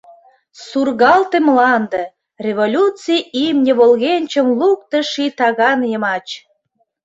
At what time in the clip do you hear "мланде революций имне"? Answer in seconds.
1.47-3.73